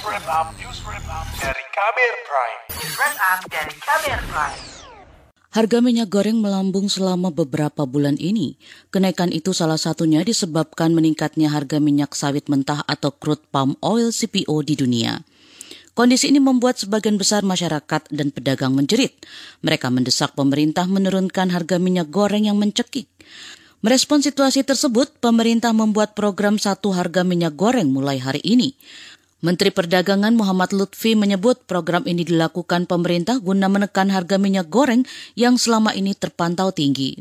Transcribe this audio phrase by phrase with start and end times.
[0.00, 2.60] wrap up, news wrap up dari Kamer Prime.
[2.72, 4.60] News wrap up dari Kamer Prime.
[5.50, 8.54] Harga minyak goreng melambung selama beberapa bulan ini.
[8.94, 14.56] Kenaikan itu salah satunya disebabkan meningkatnya harga minyak sawit mentah atau crude palm oil CPO
[14.64, 15.20] di dunia.
[15.92, 19.20] Kondisi ini membuat sebagian besar masyarakat dan pedagang menjerit.
[19.60, 23.10] Mereka mendesak pemerintah menurunkan harga minyak goreng yang mencekik.
[23.80, 28.76] Merespon situasi tersebut, pemerintah membuat program satu harga minyak goreng mulai hari ini.
[29.40, 35.56] Menteri Perdagangan Muhammad Lutfi menyebut program ini dilakukan pemerintah guna menekan harga minyak goreng yang
[35.56, 37.16] selama ini terpantau tinggi.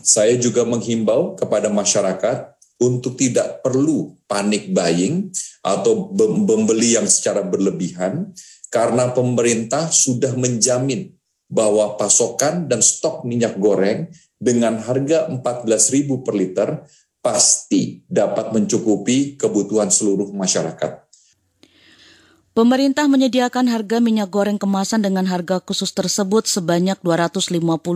[0.00, 5.28] Saya juga menghimbau kepada masyarakat untuk tidak perlu panik buying
[5.60, 6.16] atau
[6.48, 8.32] membeli yang secara berlebihan
[8.72, 11.12] karena pemerintah sudah menjamin
[11.52, 14.08] bahwa pasokan dan stok minyak goreng
[14.40, 16.68] dengan harga 14.000 per liter
[17.20, 21.01] pasti dapat mencukupi kebutuhan seluruh masyarakat.
[22.52, 27.48] Pemerintah menyediakan harga minyak goreng kemasan dengan harga khusus tersebut sebanyak 250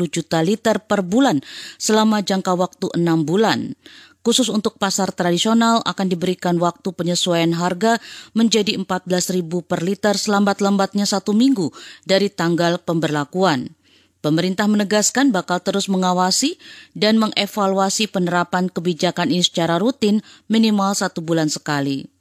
[0.08, 1.44] juta liter per bulan
[1.76, 3.76] selama jangka waktu 6 bulan.
[4.24, 8.00] Khusus untuk pasar tradisional akan diberikan waktu penyesuaian harga
[8.32, 11.68] menjadi 14.000 per liter selambat-lambatnya satu minggu
[12.08, 13.76] dari tanggal pemberlakuan.
[14.24, 16.56] Pemerintah menegaskan bakal terus mengawasi
[16.96, 22.15] dan mengevaluasi penerapan kebijakan ini secara rutin minimal satu bulan sekali.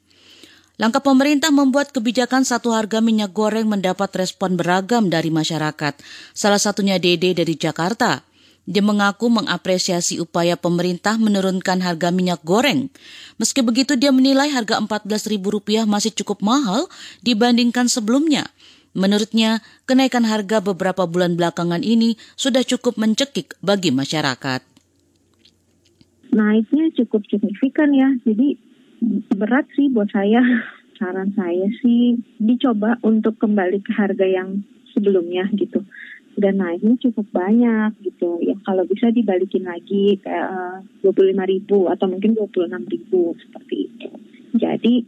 [0.76, 5.96] Langkah pemerintah membuat kebijakan satu harga minyak goreng mendapat respon beragam dari masyarakat.
[6.36, 8.28] Salah satunya Dede dari Jakarta.
[8.66, 12.90] Dia mengaku mengapresiasi upaya pemerintah menurunkan harga minyak goreng.
[13.38, 16.90] Meski begitu dia menilai harga Rp14.000 masih cukup mahal
[17.22, 18.50] dibandingkan sebelumnya.
[18.98, 24.64] Menurutnya, kenaikan harga beberapa bulan belakangan ini sudah cukup mencekik bagi masyarakat.
[26.36, 28.60] Naiknya cukup signifikan ya, jadi
[29.36, 30.42] berat sih buat saya.
[30.96, 34.64] Saran saya sih dicoba untuk kembali ke harga yang
[34.96, 35.84] sebelumnya gitu.
[36.40, 38.40] Dan naiknya cukup banyak gitu.
[38.40, 42.88] Ya kalau bisa dibalikin lagi kayak dua puluh lima ribu atau mungkin dua puluh enam
[42.88, 44.10] ribu seperti itu.
[44.56, 45.04] Jadi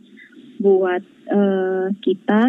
[0.60, 2.42] buat uh, kita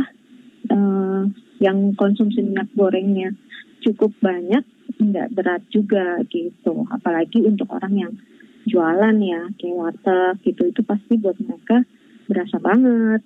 [0.74, 1.22] uh,
[1.62, 3.34] yang konsumsi minyak gorengnya
[3.82, 4.66] cukup banyak,
[4.98, 6.86] nggak berat juga gitu.
[6.90, 8.12] Apalagi untuk orang yang
[8.68, 11.82] jualan ya kayak warteg gitu itu pasti buat mereka
[12.28, 13.24] berasa banget.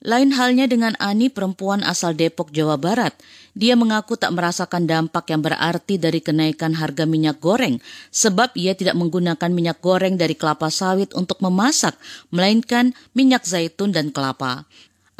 [0.00, 3.12] Lain halnya dengan Ani, perempuan asal Depok, Jawa Barat.
[3.52, 8.96] Dia mengaku tak merasakan dampak yang berarti dari kenaikan harga minyak goreng, sebab ia tidak
[8.96, 12.00] menggunakan minyak goreng dari kelapa sawit untuk memasak,
[12.32, 14.64] melainkan minyak zaitun dan kelapa.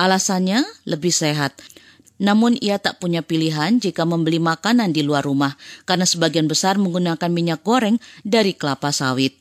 [0.01, 1.61] Alasannya lebih sehat.
[2.21, 5.57] Namun ia tak punya pilihan jika membeli makanan di luar rumah
[5.89, 9.40] karena sebagian besar menggunakan minyak goreng dari kelapa sawit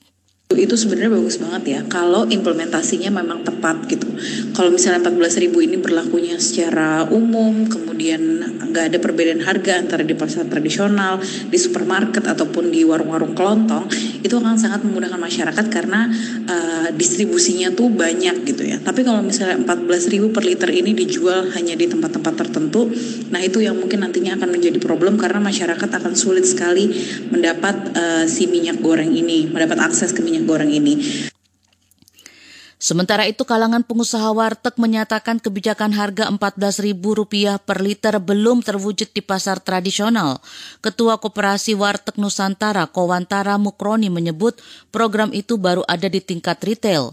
[0.58, 4.10] itu sebenarnya bagus banget ya kalau implementasinya memang tepat gitu.
[4.58, 8.42] Kalau misalnya 14 ribu ini berlakunya secara umum kemudian
[8.74, 13.94] nggak ada perbedaan harga antara di pasar tradisional di supermarket ataupun di warung-warung kelontong
[14.26, 16.10] itu akan sangat memudahkan masyarakat karena
[16.50, 18.82] uh, distribusinya tuh banyak gitu ya.
[18.82, 22.90] Tapi kalau misalnya 14 ribu per liter ini dijual hanya di tempat-tempat tertentu
[23.30, 26.90] nah itu yang mungkin nantinya akan menjadi problem karena masyarakat akan sulit sekali
[27.30, 30.96] mendapat uh, si minyak goreng ini mendapat akses ke minyak minyak goreng ini.
[32.80, 39.60] Sementara itu kalangan pengusaha warteg menyatakan kebijakan harga Rp14.000 per liter belum terwujud di pasar
[39.60, 40.40] tradisional.
[40.80, 44.64] Ketua Koperasi Warteg Nusantara Kowantara Mukroni menyebut
[44.96, 47.12] program itu baru ada di tingkat retail.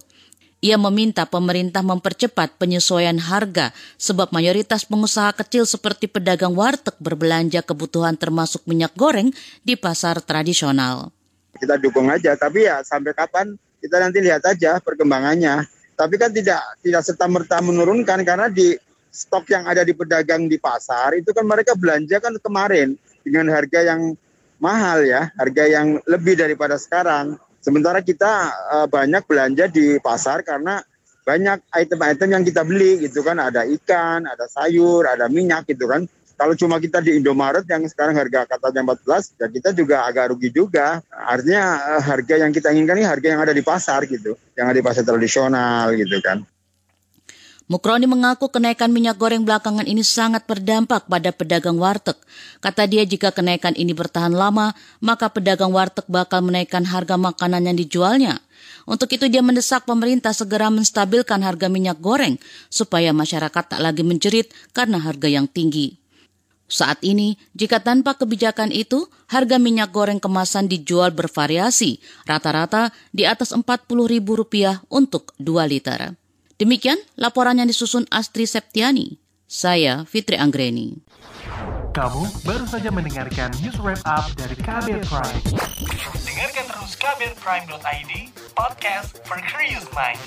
[0.63, 8.15] Ia meminta pemerintah mempercepat penyesuaian harga sebab mayoritas pengusaha kecil seperti pedagang warteg berbelanja kebutuhan
[8.15, 9.35] termasuk minyak goreng
[9.67, 11.11] di pasar tradisional
[11.57, 12.37] kita dukung aja.
[12.37, 13.57] Tapi ya sampai kapan?
[13.81, 15.65] Kita nanti lihat aja perkembangannya.
[15.97, 18.77] Tapi kan tidak tidak serta merta menurunkan karena di
[19.09, 23.81] stok yang ada di pedagang di pasar itu kan mereka belanja kan kemarin dengan harga
[23.81, 24.13] yang
[24.61, 27.41] mahal ya harga yang lebih daripada sekarang.
[27.65, 30.85] Sementara kita uh, banyak belanja di pasar karena
[31.27, 33.41] banyak item-item yang kita beli gitu kan.
[33.41, 36.05] Ada ikan ada sayur ada minyak gitu kan
[36.37, 40.53] kalau cuma kita di Indomaret yang sekarang harga katanya 14, ya kita juga agak rugi
[40.53, 41.01] juga.
[41.09, 44.77] Artinya eh, harga yang kita inginkan ini harga yang ada di pasar gitu, yang ada
[44.77, 46.45] di pasar tradisional gitu kan.
[47.67, 52.15] Mukroni mengaku kenaikan minyak goreng belakangan ini sangat berdampak pada pedagang warteg.
[52.63, 54.71] Kata dia jika kenaikan ini bertahan lama,
[55.03, 58.39] maka pedagang warteg bakal menaikkan harga makanan yang dijualnya.
[58.87, 62.39] Untuk itu dia mendesak pemerintah segera menstabilkan harga minyak goreng
[62.71, 66.06] supaya masyarakat tak lagi menjerit karena harga yang tinggi.
[66.67, 73.55] Saat ini, jika tanpa kebijakan itu, harga minyak goreng kemasan dijual bervariasi, rata-rata di atas
[73.55, 76.19] Rp40.000 untuk 2 liter.
[76.59, 79.23] Demikian laporan yang disusun Astri Septiani.
[79.47, 80.99] Saya Fitri Anggreni.
[81.95, 85.39] Kamu baru saja mendengarkan news wrap up dari Kabel Prime.
[86.27, 88.13] Dengarkan terus kbrprime.id,
[88.59, 90.19] podcast for curious mind.